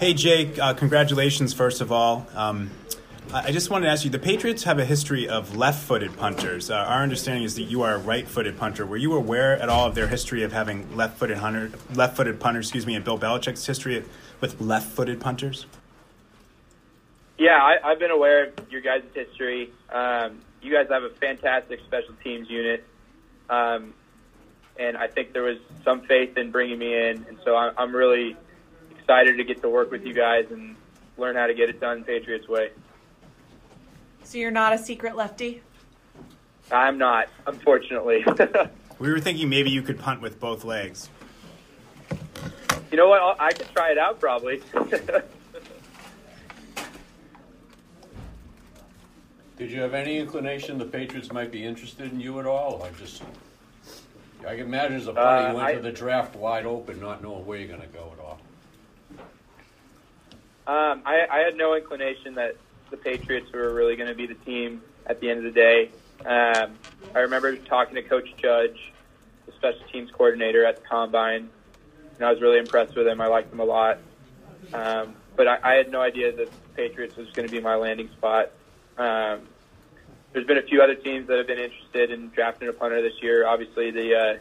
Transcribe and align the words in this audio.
Hey, 0.00 0.12
Jake, 0.12 0.58
uh, 0.58 0.74
congratulations, 0.74 1.54
first 1.54 1.80
of 1.80 1.92
all. 1.92 2.26
Um, 2.34 2.72
I 3.32 3.52
just 3.52 3.70
wanted 3.70 3.86
to 3.86 3.92
ask 3.92 4.04
you 4.04 4.10
the 4.10 4.18
Patriots 4.18 4.64
have 4.64 4.80
a 4.80 4.84
history 4.84 5.28
of 5.28 5.56
left 5.56 5.84
footed 5.84 6.16
punters. 6.16 6.68
Uh, 6.68 6.74
our 6.74 7.00
understanding 7.00 7.44
is 7.44 7.54
that 7.54 7.62
you 7.62 7.82
are 7.82 7.94
a 7.94 7.98
right 7.98 8.26
footed 8.26 8.58
punter. 8.58 8.84
Were 8.84 8.96
you 8.96 9.14
aware 9.14 9.56
at 9.56 9.68
all 9.68 9.86
of 9.86 9.94
their 9.94 10.08
history 10.08 10.42
of 10.42 10.52
having 10.52 10.96
left 10.96 11.16
footed 11.16 11.38
hunter, 11.38 11.70
left 11.94 12.16
footed 12.16 12.40
punters, 12.40 12.66
excuse 12.66 12.86
me, 12.86 12.96
and 12.96 13.04
Bill 13.04 13.16
Belichick's 13.16 13.64
history 13.64 14.04
with 14.40 14.60
left 14.60 14.88
footed 14.88 15.20
punters? 15.20 15.66
Yeah, 17.38 17.62
I, 17.62 17.78
I've 17.84 18.00
been 18.00 18.10
aware 18.10 18.46
of 18.46 18.72
your 18.72 18.80
guys' 18.80 19.04
history. 19.14 19.70
Um, 19.92 20.40
you 20.60 20.72
guys 20.72 20.88
have 20.90 21.04
a 21.04 21.10
fantastic 21.10 21.78
special 21.86 22.14
teams 22.24 22.50
unit. 22.50 22.84
Um, 23.48 23.94
and 24.76 24.96
I 24.96 25.06
think 25.06 25.32
there 25.32 25.44
was 25.44 25.58
some 25.84 26.00
faith 26.00 26.36
in 26.36 26.50
bringing 26.50 26.80
me 26.80 26.94
in. 26.94 27.24
And 27.28 27.38
so 27.44 27.56
I'm, 27.56 27.74
I'm 27.78 27.94
really 27.94 28.36
excited 29.04 29.36
to 29.36 29.44
get 29.44 29.60
to 29.60 29.68
work 29.68 29.90
with 29.90 30.06
you 30.06 30.14
guys 30.14 30.46
and 30.50 30.74
learn 31.18 31.36
how 31.36 31.46
to 31.46 31.52
get 31.52 31.68
it 31.68 31.78
done 31.78 32.02
Patriots 32.04 32.48
way. 32.48 32.70
So 34.22 34.38
you're 34.38 34.50
not 34.50 34.72
a 34.72 34.78
secret 34.78 35.14
lefty? 35.14 35.60
I'm 36.72 36.96
not, 36.96 37.28
unfortunately. 37.46 38.24
we 38.98 39.10
were 39.10 39.20
thinking 39.20 39.50
maybe 39.50 39.68
you 39.70 39.82
could 39.82 39.98
punt 39.98 40.22
with 40.22 40.40
both 40.40 40.64
legs. 40.64 41.10
You 42.90 42.96
know 42.96 43.08
what? 43.08 43.20
I'll, 43.20 43.36
I 43.38 43.52
could 43.52 43.68
try 43.74 43.90
it 43.90 43.98
out 43.98 44.18
probably. 44.20 44.62
Did 49.58 49.70
you 49.70 49.82
have 49.82 49.92
any 49.92 50.16
inclination 50.18 50.78
the 50.78 50.86
Patriots 50.86 51.30
might 51.30 51.52
be 51.52 51.62
interested 51.62 52.10
in 52.10 52.18
you 52.20 52.40
at 52.40 52.46
all? 52.46 52.82
I 52.82 52.90
just, 52.98 53.22
I 54.40 54.56
can 54.56 54.60
imagine 54.60 54.96
as 54.96 55.06
a 55.08 55.12
punter, 55.12 55.28
Uh, 55.28 55.50
you 55.50 55.56
went 55.56 55.68
I- 55.68 55.74
to 55.74 55.80
the 55.80 55.92
draft 55.92 56.34
wide 56.36 56.64
open, 56.64 56.98
not 57.00 57.22
knowing 57.22 57.44
where 57.44 57.58
you're 57.58 57.68
going 57.68 57.82
to 57.82 57.86
go 57.88 58.10
at 58.18 58.24
all. 58.24 58.40
Um, 60.66 61.02
I, 61.04 61.26
I 61.30 61.38
had 61.40 61.56
no 61.56 61.74
inclination 61.74 62.34
that 62.34 62.56
the 62.90 62.96
Patriots 62.96 63.52
were 63.52 63.72
really 63.74 63.96
going 63.96 64.08
to 64.08 64.14
be 64.14 64.26
the 64.26 64.34
team 64.34 64.82
at 65.06 65.20
the 65.20 65.30
end 65.30 65.38
of 65.38 65.44
the 65.44 65.50
day. 65.50 65.90
Um, 66.20 66.78
I 67.14 67.20
remember 67.20 67.54
talking 67.56 67.96
to 67.96 68.02
Coach 68.02 68.34
Judge, 68.40 68.92
the 69.46 69.52
special 69.52 69.86
teams 69.92 70.10
coordinator 70.10 70.64
at 70.64 70.76
the 70.76 70.82
combine, 70.88 71.50
and 72.16 72.26
I 72.26 72.30
was 72.30 72.40
really 72.40 72.58
impressed 72.58 72.96
with 72.96 73.06
him. 73.06 73.20
I 73.20 73.26
liked 73.26 73.52
him 73.52 73.60
a 73.60 73.64
lot. 73.64 73.98
Um, 74.72 75.14
but 75.36 75.48
I, 75.48 75.58
I 75.62 75.74
had 75.74 75.90
no 75.90 76.00
idea 76.00 76.32
that 76.34 76.50
the 76.50 76.68
Patriots 76.74 77.16
was 77.16 77.28
going 77.30 77.46
to 77.46 77.52
be 77.52 77.60
my 77.60 77.74
landing 77.74 78.08
spot. 78.16 78.50
Um, 78.96 79.40
there's 80.32 80.46
been 80.46 80.58
a 80.58 80.62
few 80.62 80.82
other 80.82 80.94
teams 80.94 81.28
that 81.28 81.38
have 81.38 81.46
been 81.46 81.58
interested 81.58 82.10
in 82.10 82.30
drafting 82.30 82.68
a 82.68 82.72
punter 82.72 83.02
this 83.02 83.22
year. 83.22 83.46
Obviously, 83.46 83.90
the 83.90 84.14
uh, 84.14 84.38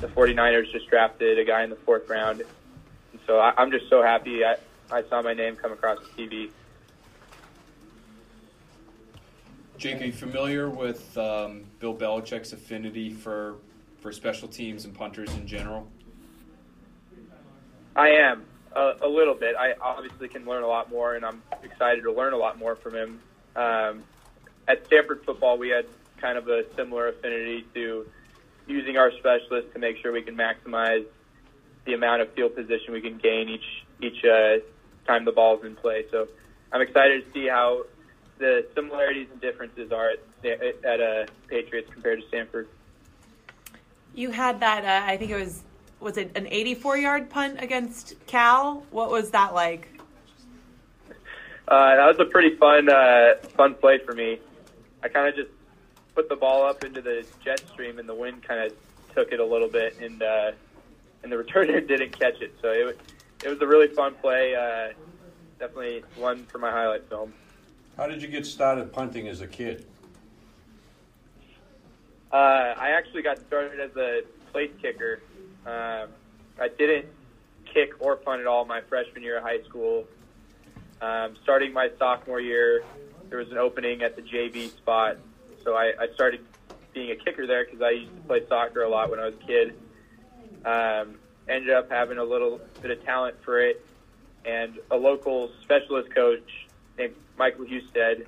the 0.00 0.08
49ers 0.08 0.70
just 0.72 0.88
drafted 0.88 1.38
a 1.38 1.44
guy 1.44 1.64
in 1.64 1.70
the 1.70 1.76
fourth 1.76 2.08
round. 2.08 2.42
And 3.12 3.20
so 3.26 3.38
I, 3.38 3.52
I'm 3.56 3.70
just 3.70 3.88
so 3.88 4.02
happy 4.02 4.44
I, 4.44 4.56
I 4.90 5.02
saw 5.08 5.22
my 5.22 5.34
name 5.34 5.56
come 5.56 5.72
across 5.72 5.98
the 6.00 6.22
TV. 6.22 6.50
Jake, 9.78 10.00
are 10.00 10.04
you 10.04 10.12
familiar 10.12 10.70
with 10.70 11.16
um, 11.18 11.64
Bill 11.78 11.94
Belichick's 11.94 12.52
affinity 12.52 13.10
for 13.10 13.56
for 14.00 14.12
special 14.12 14.48
teams 14.48 14.84
and 14.84 14.94
punters 14.94 15.32
in 15.34 15.46
general? 15.46 15.88
I 17.94 18.08
am 18.08 18.44
a, 18.74 18.94
a 19.02 19.08
little 19.08 19.34
bit. 19.34 19.54
I 19.56 19.74
obviously 19.80 20.28
can 20.28 20.44
learn 20.44 20.62
a 20.62 20.66
lot 20.66 20.90
more, 20.90 21.14
and 21.14 21.24
I'm 21.24 21.42
excited 21.62 22.02
to 22.02 22.12
learn 22.12 22.32
a 22.32 22.36
lot 22.36 22.58
more 22.58 22.76
from 22.76 22.94
him. 22.94 23.20
Um, 23.54 24.02
at 24.66 24.84
Stanford 24.86 25.24
football, 25.24 25.58
we 25.58 25.68
had 25.68 25.86
kind 26.18 26.38
of 26.38 26.48
a 26.48 26.64
similar 26.74 27.08
affinity 27.08 27.66
to 27.74 28.06
using 28.66 28.96
our 28.96 29.10
specialists 29.12 29.72
to 29.72 29.78
make 29.78 29.98
sure 29.98 30.12
we 30.12 30.22
can 30.22 30.36
maximize 30.36 31.04
the 31.84 31.94
amount 31.94 32.22
of 32.22 32.32
field 32.32 32.54
position 32.54 32.92
we 32.92 33.00
can 33.00 33.18
gain 33.18 33.48
each 33.48 33.84
each 34.00 34.24
uh, 34.24 34.58
time 35.06 35.24
the 35.24 35.32
ball's 35.32 35.64
in 35.64 35.76
play. 35.76 36.04
So 36.10 36.28
I'm 36.72 36.80
excited 36.80 37.24
to 37.26 37.32
see 37.32 37.48
how 37.48 37.84
the 38.38 38.66
similarities 38.74 39.28
and 39.30 39.40
differences 39.40 39.92
are 39.92 40.10
at, 40.44 40.84
at 40.84 41.00
uh, 41.00 41.26
Patriots 41.48 41.88
compared 41.92 42.20
to 42.20 42.28
Stanford. 42.28 42.68
You 44.14 44.30
had 44.30 44.60
that, 44.60 44.84
uh, 44.84 45.10
I 45.10 45.16
think 45.16 45.30
it 45.30 45.36
was, 45.36 45.62
was 46.00 46.16
it 46.16 46.32
an 46.34 46.46
84 46.50 46.98
yard 46.98 47.30
punt 47.30 47.60
against 47.60 48.14
Cal? 48.26 48.84
What 48.90 49.10
was 49.10 49.30
that 49.30 49.54
like? 49.54 49.88
Uh, 51.68 51.96
that 51.96 52.06
was 52.06 52.18
a 52.18 52.24
pretty 52.24 52.56
fun, 52.56 52.90
uh, 52.90 53.34
fun 53.56 53.74
play 53.74 53.98
for 53.98 54.12
me. 54.12 54.38
I 55.02 55.08
kind 55.08 55.28
of 55.28 55.36
just 55.36 55.50
put 56.14 56.28
the 56.28 56.36
ball 56.36 56.64
up 56.64 56.84
into 56.84 57.00
the 57.00 57.24
jet 57.42 57.60
stream, 57.72 57.98
and 57.98 58.08
the 58.08 58.14
wind 58.14 58.42
kind 58.42 58.60
of 58.60 58.76
took 59.14 59.32
it 59.32 59.40
a 59.40 59.44
little 59.44 59.68
bit, 59.68 59.98
and 60.00 60.22
uh, 60.22 60.52
and 61.22 61.30
the 61.32 61.36
returner 61.36 61.86
didn't 61.88 62.18
catch 62.18 62.40
it. 62.40 62.54
So 62.60 62.70
it 62.70 62.84
was, 62.84 62.96
it 63.44 63.48
was 63.48 63.60
a 63.60 63.66
really 63.66 63.88
fun 63.88 64.14
play. 64.14 64.54
Uh, 64.54 64.92
definitely 65.58 66.04
one 66.16 66.44
for 66.46 66.58
my 66.58 66.70
highlight 66.70 67.08
film. 67.08 67.32
How 67.96 68.06
did 68.06 68.22
you 68.22 68.28
get 68.28 68.46
started 68.46 68.92
punting 68.92 69.28
as 69.28 69.40
a 69.40 69.46
kid? 69.46 69.84
Uh, 72.32 72.74
I 72.78 72.90
actually 72.96 73.22
got 73.22 73.38
started 73.38 73.78
as 73.78 73.94
a 73.96 74.22
place 74.50 74.70
kicker. 74.80 75.20
Um, 75.66 76.08
I 76.58 76.68
didn't 76.78 77.06
kick 77.72 77.92
or 78.00 78.16
punt 78.16 78.40
at 78.40 78.46
all 78.46 78.64
my 78.64 78.80
freshman 78.80 79.22
year 79.22 79.38
of 79.38 79.42
high 79.42 79.62
school. 79.62 80.04
Um, 81.00 81.36
starting 81.42 81.72
my 81.72 81.90
sophomore 81.98 82.40
year, 82.40 82.84
there 83.28 83.38
was 83.38 83.50
an 83.50 83.58
opening 83.58 84.02
at 84.02 84.16
the 84.16 84.22
JV 84.22 84.68
spot, 84.68 85.18
so 85.64 85.74
I, 85.74 85.92
I 85.98 86.08
started 86.14 86.44
being 86.94 87.10
a 87.10 87.16
kicker 87.16 87.46
there 87.46 87.64
because 87.64 87.82
I 87.82 87.90
used 87.90 88.14
to 88.14 88.22
play 88.22 88.46
soccer 88.48 88.82
a 88.82 88.88
lot 88.88 89.10
when 89.10 89.18
I 89.18 89.26
was 89.26 89.34
a 89.34 89.46
kid. 89.46 89.74
Um, 90.64 91.16
ended 91.48 91.70
up 91.70 91.90
having 91.90 92.18
a 92.18 92.24
little 92.24 92.60
bit 92.80 92.90
of 92.90 93.04
talent 93.04 93.36
for 93.44 93.60
it, 93.60 93.84
and 94.44 94.78
a 94.90 94.96
local 94.96 95.50
specialist 95.60 96.14
coach 96.14 96.68
named 96.96 97.14
Michael 97.36 97.66
Husted 97.66 98.26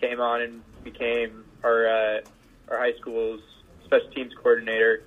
came 0.00 0.20
on 0.20 0.42
and 0.42 0.62
became 0.84 1.44
our 1.62 1.86
uh, 1.86 2.20
our 2.68 2.78
high 2.78 2.94
school's 2.94 3.40
special 3.84 4.10
teams 4.10 4.32
coordinator, 4.34 5.02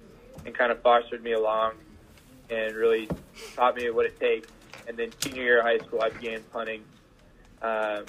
and 0.46 0.54
kind 0.54 0.72
of 0.72 0.82
fostered 0.82 1.24
me 1.24 1.32
along, 1.34 1.74
and 2.50 2.76
really 2.76 3.10
taught 3.56 3.76
me 3.76 3.90
what 3.90 4.06
it 4.06 4.20
takes. 4.20 4.50
And 4.88 4.98
then 4.98 5.12
senior 5.22 5.44
year 5.44 5.60
of 5.60 5.66
high 5.66 5.80
school, 5.80 6.02
I 6.02 6.10
began 6.10 6.42
punting, 6.54 6.84
um, 7.62 8.06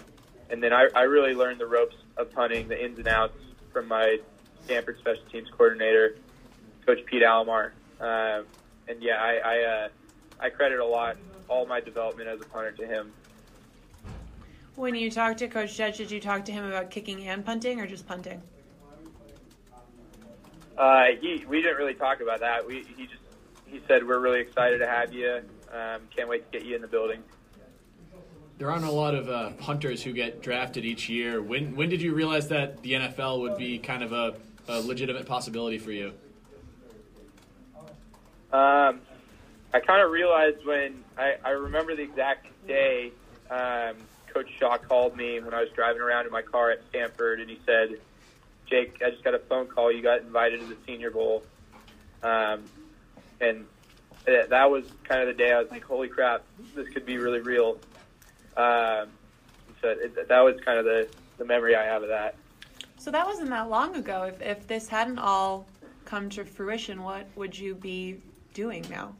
and 0.50 0.62
then 0.62 0.72
I, 0.72 0.88
I 0.94 1.02
really 1.02 1.34
learned 1.34 1.60
the 1.60 1.66
ropes 1.66 1.96
of 2.16 2.32
punting, 2.32 2.68
the 2.68 2.84
ins 2.84 2.98
and 2.98 3.08
outs 3.08 3.38
from 3.72 3.88
my 3.88 4.18
Stanford 4.64 4.98
special 4.98 5.24
teams 5.30 5.48
coordinator, 5.50 6.16
Coach 6.86 7.04
Pete 7.06 7.22
Alamar. 7.22 7.70
Um, 8.00 8.46
and 8.88 9.02
yeah, 9.02 9.16
I 9.20 9.38
I, 9.44 9.62
uh, 9.62 9.88
I 10.40 10.50
credit 10.50 10.78
a 10.78 10.86
lot 10.86 11.16
all 11.48 11.66
my 11.66 11.80
development 11.80 12.28
as 12.28 12.40
a 12.40 12.44
punter 12.44 12.72
to 12.72 12.86
him. 12.86 13.12
When 14.76 14.94
you 14.94 15.10
talked 15.10 15.38
to 15.40 15.48
Coach 15.48 15.76
Judge, 15.76 15.96
did 15.96 16.10
you 16.10 16.20
talk 16.20 16.44
to 16.44 16.52
him 16.52 16.64
about 16.64 16.90
kicking 16.90 17.26
and 17.26 17.44
punting 17.44 17.80
or 17.80 17.86
just 17.86 18.06
punting? 18.06 18.40
Uh, 20.76 21.06
he 21.20 21.44
we 21.48 21.60
didn't 21.60 21.76
really 21.76 21.94
talk 21.94 22.20
about 22.20 22.40
that. 22.40 22.64
We 22.64 22.84
he 22.96 23.06
just 23.06 23.22
he 23.66 23.80
said 23.88 24.06
we're 24.06 24.20
really 24.20 24.40
excited 24.40 24.78
to 24.78 24.86
have 24.86 25.12
you. 25.12 25.40
Um, 25.72 26.02
can't 26.14 26.28
wait 26.28 26.50
to 26.50 26.58
get 26.58 26.66
you 26.66 26.76
in 26.76 26.82
the 26.82 26.88
building. 26.88 27.22
There 28.58 28.70
aren't 28.70 28.84
a 28.84 28.90
lot 28.90 29.14
of 29.14 29.28
uh, 29.28 29.50
punters 29.58 30.02
who 30.02 30.12
get 30.12 30.40
drafted 30.42 30.84
each 30.84 31.08
year. 31.08 31.42
When 31.42 31.74
when 31.74 31.88
did 31.88 32.00
you 32.00 32.14
realize 32.14 32.46
that 32.48 32.80
the 32.82 32.92
NFL 32.92 33.40
would 33.40 33.58
be 33.58 33.78
kind 33.78 34.04
of 34.04 34.12
a, 34.12 34.34
a 34.68 34.80
legitimate 34.80 35.26
possibility 35.26 35.78
for 35.78 35.90
you? 35.90 36.12
Um, 38.52 39.00
I 39.74 39.80
kind 39.80 40.02
of 40.02 40.10
realized 40.10 40.64
when 40.64 41.04
I, 41.16 41.34
I 41.44 41.50
remember 41.50 41.94
the 41.94 42.02
exact 42.02 42.46
day 42.66 43.12
um, 43.50 43.96
Coach 44.32 44.48
Shaw 44.58 44.78
called 44.78 45.16
me 45.16 45.40
when 45.40 45.52
I 45.52 45.60
was 45.60 45.68
driving 45.74 46.00
around 46.00 46.26
in 46.26 46.32
my 46.32 46.42
car 46.42 46.70
at 46.70 46.80
Stanford, 46.88 47.40
and 47.40 47.50
he 47.50 47.60
said, 47.66 47.98
"Jake, 48.66 49.02
I 49.04 49.10
just 49.10 49.24
got 49.24 49.34
a 49.34 49.38
phone 49.38 49.66
call. 49.66 49.92
You 49.92 50.02
got 50.02 50.20
invited 50.20 50.60
to 50.60 50.66
the 50.66 50.76
Senior 50.86 51.10
Bowl." 51.10 51.42
Um, 52.22 52.64
and 53.40 53.66
that 54.24 54.50
that 54.50 54.70
was 54.70 54.84
kind 55.04 55.20
of 55.20 55.28
the 55.28 55.34
day 55.34 55.52
I 55.52 55.60
was 55.60 55.70
like, 55.70 55.84
"Holy 55.84 56.08
crap, 56.08 56.42
this 56.74 56.88
could 56.88 57.04
be 57.04 57.18
really 57.18 57.40
real." 57.40 57.76
Um, 58.56 59.08
so 59.80 59.88
it, 59.88 60.28
that 60.28 60.40
was 60.40 60.56
kind 60.64 60.78
of 60.78 60.84
the 60.84 61.08
the 61.38 61.44
memory 61.44 61.76
I 61.76 61.84
have 61.84 62.02
of 62.02 62.08
that. 62.08 62.36
So 62.96 63.10
that 63.10 63.26
wasn't 63.26 63.50
that 63.50 63.68
long 63.68 63.94
ago. 63.94 64.24
If, 64.24 64.42
if 64.42 64.66
this 64.66 64.88
hadn't 64.88 65.18
all 65.18 65.66
come 66.04 66.28
to 66.30 66.44
fruition, 66.44 67.02
what 67.02 67.26
would 67.36 67.56
you 67.56 67.74
be 67.74 68.18
doing 68.58 68.84
now? 68.90 69.14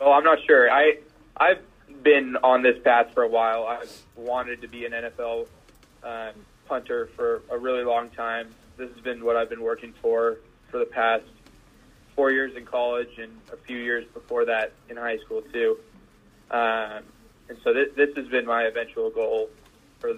Oh, 0.00 0.12
I'm 0.12 0.22
not 0.22 0.38
sure. 0.46 0.70
I 0.70 0.98
I've 1.36 1.60
been 2.04 2.36
on 2.44 2.62
this 2.62 2.78
path 2.84 3.12
for 3.12 3.24
a 3.24 3.28
while. 3.28 3.66
I've 3.66 3.90
wanted 4.14 4.60
to 4.62 4.68
be 4.68 4.86
an 4.86 4.92
NFL 4.92 5.48
um, 6.04 6.34
punter 6.68 7.10
for 7.16 7.42
a 7.50 7.58
really 7.58 7.82
long 7.82 8.08
time. 8.10 8.50
This 8.76 8.88
has 8.92 9.00
been 9.00 9.24
what 9.24 9.34
I've 9.34 9.50
been 9.50 9.62
working 9.62 9.92
for 10.00 10.38
for 10.70 10.78
the 10.78 10.86
past 10.86 11.24
four 12.14 12.30
years 12.30 12.54
in 12.56 12.64
college 12.64 13.18
and 13.18 13.32
a 13.52 13.56
few 13.56 13.78
years 13.78 14.06
before 14.14 14.44
that 14.44 14.72
in 14.88 14.96
high 14.96 15.18
school 15.18 15.42
too. 15.52 15.78
Um, 16.52 17.02
and 17.48 17.58
so 17.64 17.72
this, 17.72 17.88
this 17.96 18.14
has 18.14 18.28
been 18.28 18.46
my 18.46 18.62
eventual 18.62 19.10
goal 19.10 19.50
for 19.98 20.12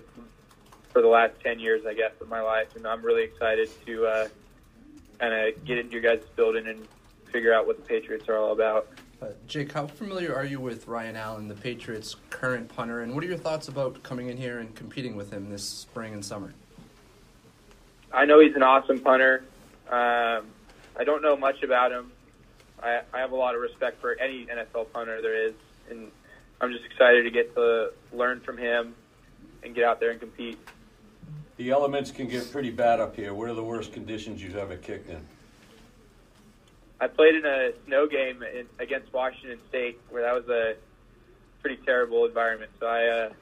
for 0.91 1.01
the 1.01 1.09
last 1.09 1.33
ten 1.43 1.59
years, 1.59 1.87
I 1.87 1.95
guess, 1.95 2.13
of 2.21 2.29
my 2.29 2.43
life. 2.43 2.77
And 2.77 2.87
I'm 2.87 3.01
really 3.03 3.23
excited 3.23 3.71
to 3.87 4.07
uh, 4.07 4.29
kind 5.19 5.35
of 5.35 5.65
get 5.65 5.79
into 5.79 5.93
your 5.93 6.03
guys' 6.03 6.25
building 6.37 6.67
and 6.67 6.87
figure 7.31 7.53
out 7.53 7.67
what 7.67 7.77
the 7.77 7.83
Patriots 7.83 8.29
are 8.29 8.37
all 8.37 8.53
about. 8.53 8.89
Uh, 9.21 9.29
Jake, 9.47 9.73
how 9.73 9.87
familiar 9.87 10.35
are 10.35 10.45
you 10.45 10.61
with 10.61 10.87
Ryan 10.87 11.17
Allen, 11.17 11.49
the 11.49 11.55
Patriots' 11.55 12.17
current 12.31 12.69
punter, 12.69 13.01
and 13.01 13.15
what 13.15 13.25
are 13.25 13.27
your 13.27 13.39
thoughts 13.39 13.69
about 13.69 14.03
coming 14.03 14.29
in 14.29 14.37
here 14.37 14.59
and 14.59 14.75
competing 14.75 15.17
with 15.17 15.33
him 15.33 15.51
this 15.51 15.65
spring 15.65 16.13
and 16.13 16.25
summer? 16.25 16.53
I 18.13 18.25
know 18.27 18.41
he's 18.41 18.55
an 18.55 18.63
awesome 18.63 19.01
punter. 19.01 19.45
Um, 19.89 20.47
I 20.97 21.05
don't 21.05 21.23
know 21.23 21.37
much 21.37 21.63
about 21.63 21.91
him. 21.91 22.13
I, 22.83 23.01
I 23.13 23.21
have 23.21 23.33
a 23.33 23.37
lot 23.37 23.55
of 23.55 23.61
respect 23.61 24.01
for 24.01 24.15
any 24.21 24.47
NFL 24.47 24.93
punter 24.93 25.21
there 25.23 25.49
is, 25.49 25.55
and 25.91 26.11
I'm 26.61 26.73
just 26.73 26.85
excited 26.85 27.23
to 27.25 27.31
get 27.31 27.55
to 27.55 27.93
learn 28.13 28.41
from 28.41 28.59
him 28.59 28.95
and 29.63 29.75
get 29.75 29.85
out 29.85 30.01
there 30.01 30.11
and 30.11 30.21
compete. 30.21 30.59
The 31.57 31.71
elements 31.71 32.11
can 32.11 32.27
get 32.27 32.51
pretty 32.51 32.71
bad 32.71 33.01
up 33.01 33.15
here. 33.15 33.33
What 33.33 33.49
are 33.49 33.55
the 33.55 33.63
worst 33.63 33.93
conditions 33.93 34.43
you've 34.43 34.57
ever 34.57 34.77
kicked 34.77 35.09
in? 35.09 35.21
I 37.01 37.07
played 37.07 37.37
in 37.37 37.45
a 37.45 37.73
snow 37.87 38.07
game 38.07 38.43
in, 38.43 38.67
against 38.79 39.13
Washington 39.13 39.59
State 39.69 40.01
where 40.11 40.23
that 40.23 40.35
was 40.35 40.49
a 40.49 40.75
pretty 41.61 41.77
terrible 41.85 42.25
environment. 42.25 42.73
So 42.81 42.87
I, 42.87 43.07
uh, 43.07 43.33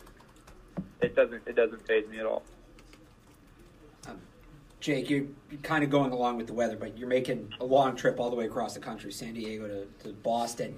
it 1.01 1.17
doesn't 1.17 1.47
it 1.47 1.57
doesn't 1.57 1.87
phase 1.87 2.09
me 2.09 2.19
at 2.19 2.27
all. 2.27 2.43
Jake, 4.83 5.09
you're 5.09 5.27
kind 5.63 5.85
of 5.85 5.91
going 5.91 6.11
along 6.11 6.39
with 6.39 6.49
the 6.49 6.53
weather, 6.53 6.77
but 6.77 6.99
you're 6.99 7.09
making 7.09 7.55
a 7.61 7.65
long 7.65 7.95
trip 7.95 8.19
all 8.19 8.31
the 8.31 8.37
way 8.37 8.47
across 8.47 8.75
the 8.75 8.81
country, 8.81 9.13
San 9.13 9.33
Diego 9.33 9.69
to, 9.69 9.87
to 10.03 10.13
Boston. 10.13 10.75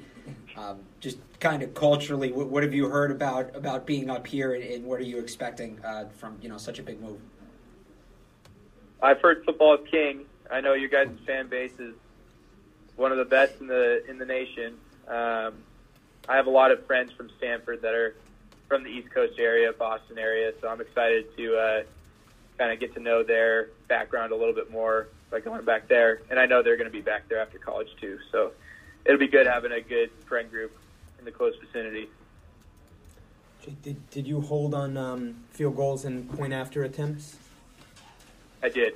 Um, 0.58 0.80
just 1.00 1.16
kind 1.40 1.62
of 1.62 1.72
culturally, 1.72 2.30
what, 2.30 2.48
what, 2.48 2.62
have 2.62 2.74
you 2.74 2.86
heard 2.90 3.10
about 3.10 3.56
about 3.56 3.86
being 3.86 4.10
up 4.10 4.26
here, 4.26 4.52
and, 4.52 4.62
and 4.62 4.84
what 4.84 5.00
are 5.00 5.04
you 5.04 5.18
expecting 5.18 5.80
uh, 5.82 6.04
from 6.18 6.36
you 6.42 6.50
know 6.50 6.58
such 6.58 6.78
a 6.78 6.82
big 6.82 7.00
move? 7.00 7.18
I've 9.02 9.22
heard 9.22 9.42
football 9.46 9.74
is 9.74 9.88
king. 9.90 10.26
I 10.50 10.60
know 10.60 10.74
you 10.74 10.88
guys' 10.88 11.08
fan 11.26 11.48
base 11.48 11.78
is 11.78 11.94
one 12.96 13.10
of 13.10 13.16
the 13.16 13.24
best 13.24 13.58
in 13.58 13.66
the 13.66 14.04
in 14.06 14.18
the 14.18 14.26
nation. 14.26 14.74
Um, 15.08 15.54
I 16.28 16.36
have 16.36 16.46
a 16.46 16.50
lot 16.50 16.70
of 16.72 16.86
friends 16.86 17.10
from 17.12 17.30
Stanford 17.38 17.80
that 17.80 17.94
are 17.94 18.14
from 18.68 18.84
the 18.84 18.90
East 18.90 19.10
Coast 19.12 19.38
area, 19.38 19.72
Boston 19.72 20.18
area, 20.18 20.52
so 20.60 20.68
I'm 20.68 20.82
excited 20.82 21.34
to. 21.38 21.56
Uh, 21.56 21.82
kind 22.58 22.72
of 22.72 22.80
get 22.80 22.94
to 22.94 23.00
know 23.00 23.22
their 23.22 23.68
background 23.88 24.32
a 24.32 24.36
little 24.36 24.54
bit 24.54 24.70
more 24.70 25.08
by 25.30 25.40
going 25.40 25.64
back 25.64 25.88
there. 25.88 26.20
And 26.30 26.38
I 26.38 26.46
know 26.46 26.62
they're 26.62 26.76
going 26.76 26.90
to 26.90 26.92
be 26.92 27.00
back 27.00 27.28
there 27.28 27.40
after 27.40 27.58
college 27.58 27.88
too. 28.00 28.18
So 28.30 28.52
it'll 29.04 29.18
be 29.18 29.28
good 29.28 29.46
having 29.46 29.72
a 29.72 29.80
good 29.80 30.10
friend 30.26 30.50
group 30.50 30.76
in 31.18 31.24
the 31.24 31.32
close 31.32 31.54
vicinity. 31.60 32.08
Jake 33.64 33.82
did, 33.82 34.10
did 34.10 34.26
you 34.26 34.40
hold 34.40 34.74
on 34.74 34.96
um, 34.96 35.36
field 35.50 35.76
goals 35.76 36.04
and 36.04 36.30
point 36.36 36.52
after 36.52 36.84
attempts? 36.84 37.36
I 38.62 38.68
did. 38.68 38.94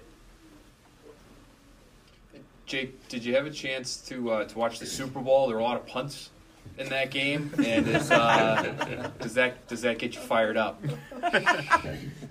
Jake, 2.66 3.08
did 3.08 3.25
you 3.25 3.34
have 3.34 3.46
a 3.46 3.50
chance 3.50 3.96
to 4.08 4.31
uh, 4.31 4.44
to 4.44 4.58
watch 4.58 4.78
the 4.78 4.84
Super 4.84 5.20
Bowl? 5.20 5.46
There 5.46 5.56
were 5.56 5.62
a 5.62 5.64
lot 5.64 5.78
of 5.78 5.87
punts 5.87 6.28
in 6.76 6.90
that 6.90 7.11
game, 7.11 7.50
and 7.64 7.88
is, 7.88 8.11
uh, 8.11 9.11
does 9.20 9.34
that 9.34 9.66
does 9.69 9.81
that 9.82 9.99
get 9.99 10.14
you 10.14 10.20
fired 10.20 10.58
up? 10.58 10.82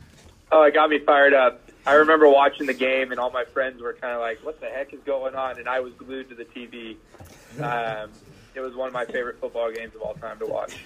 Oh, 0.51 0.63
it 0.63 0.73
got 0.73 0.89
me 0.89 0.99
fired 0.99 1.33
up. 1.33 1.61
I 1.85 1.93
remember 1.93 2.27
watching 2.27 2.65
the 2.67 2.73
game, 2.73 3.11
and 3.11 3.19
all 3.19 3.31
my 3.31 3.45
friends 3.45 3.81
were 3.81 3.93
kind 3.93 4.13
of 4.13 4.19
like, 4.19 4.43
"What 4.43 4.59
the 4.59 4.67
heck 4.67 4.93
is 4.93 4.99
going 5.01 5.35
on?" 5.35 5.57
And 5.57 5.67
I 5.67 5.79
was 5.79 5.93
glued 5.93 6.29
to 6.29 6.35
the 6.35 6.45
TV. 6.45 6.97
Um, 7.61 8.11
it 8.55 8.61
was 8.61 8.75
one 8.75 8.87
of 8.87 8.93
my 8.93 9.05
favorite 9.05 9.39
football 9.39 9.71
games 9.71 9.95
of 9.95 10.01
all 10.01 10.13
time 10.15 10.39
to 10.39 10.45
watch. 10.45 10.77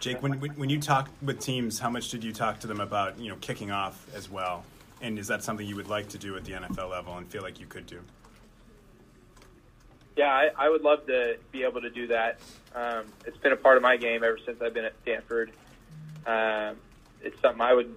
Jake, 0.00 0.22
when 0.22 0.32
when 0.32 0.68
you 0.68 0.80
talk 0.80 1.08
with 1.22 1.38
teams, 1.40 1.78
how 1.78 1.90
much 1.90 2.10
did 2.10 2.24
you 2.24 2.32
talk 2.32 2.60
to 2.60 2.66
them 2.66 2.80
about 2.80 3.18
you 3.18 3.28
know 3.30 3.36
kicking 3.40 3.70
off 3.70 4.06
as 4.14 4.28
well? 4.30 4.64
And 5.00 5.18
is 5.18 5.26
that 5.28 5.42
something 5.42 5.66
you 5.66 5.76
would 5.76 5.88
like 5.88 6.08
to 6.10 6.18
do 6.18 6.36
at 6.36 6.44
the 6.44 6.52
NFL 6.52 6.90
level 6.90 7.16
and 7.16 7.26
feel 7.26 7.42
like 7.42 7.58
you 7.58 7.66
could 7.66 7.86
do? 7.86 8.00
Yeah, 10.16 10.32
I, 10.32 10.50
I 10.56 10.68
would 10.68 10.82
love 10.82 11.06
to 11.06 11.36
be 11.50 11.64
able 11.64 11.80
to 11.80 11.90
do 11.90 12.06
that. 12.08 12.38
Um, 12.74 13.06
it's 13.26 13.36
been 13.38 13.52
a 13.52 13.56
part 13.56 13.76
of 13.76 13.82
my 13.82 13.96
game 13.96 14.22
ever 14.22 14.38
since 14.44 14.60
I've 14.60 14.74
been 14.74 14.84
at 14.84 14.94
Stanford. 15.02 15.50
Um, 16.26 16.76
it's 17.22 17.40
something 17.40 17.60
I 17.60 17.74
would 17.74 17.94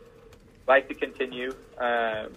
like 0.67 0.87
to 0.87 0.93
continue. 0.93 1.51
Um, 1.77 2.33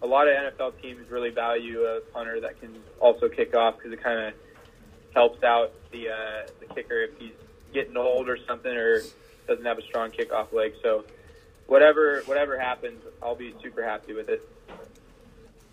a 0.00 0.06
lot 0.06 0.28
of 0.28 0.34
NFL 0.34 0.80
teams 0.80 1.10
really 1.10 1.30
value 1.30 1.82
a 1.82 2.00
punter 2.12 2.40
that 2.40 2.60
can 2.60 2.76
also 3.00 3.28
kick 3.28 3.54
off 3.54 3.76
because 3.76 3.92
it 3.92 4.02
kind 4.02 4.28
of 4.28 4.34
helps 5.14 5.42
out 5.42 5.72
the 5.90 6.10
uh, 6.10 6.46
the 6.60 6.74
kicker 6.74 7.02
if 7.02 7.18
he's 7.18 7.32
getting 7.72 7.96
old 7.96 8.28
or 8.28 8.38
something 8.46 8.72
or 8.72 9.02
doesn't 9.46 9.64
have 9.64 9.78
a 9.78 9.82
strong 9.82 10.10
kickoff 10.10 10.52
leg. 10.52 10.74
So 10.82 11.04
whatever 11.66 12.22
whatever 12.26 12.58
happens, 12.58 13.02
I'll 13.22 13.34
be 13.34 13.54
super 13.62 13.82
happy 13.82 14.12
with 14.14 14.28
it. 14.28 14.48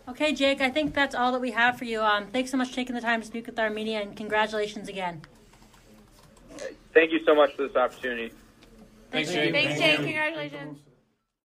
Okay, 0.07 0.33
Jake, 0.33 0.61
I 0.61 0.69
think 0.69 0.93
that's 0.93 1.15
all 1.15 1.31
that 1.31 1.41
we 1.41 1.51
have 1.51 1.79
for 1.79 1.85
you. 1.85 2.01
Um, 2.01 2.27
thanks 2.27 2.51
so 2.51 2.57
much 2.57 2.69
for 2.69 2.75
taking 2.75 2.93
the 2.93 3.01
time 3.01 3.21
to 3.21 3.27
speak 3.27 3.47
with 3.47 3.57
our 3.57 3.71
media, 3.71 4.01
and 4.01 4.15
congratulations 4.15 4.87
again. 4.87 5.23
Thank 6.93 7.11
you 7.11 7.19
so 7.25 7.35
much 7.35 7.55
for 7.55 7.67
this 7.67 7.75
opportunity. 7.75 8.31
Thanks, 9.15 9.31
Jake. 9.31 9.53
Thanks, 9.53 9.79
Jake. 9.79 9.95
Congratulations. 9.97 10.77